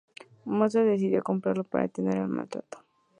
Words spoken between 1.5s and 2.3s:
para detener el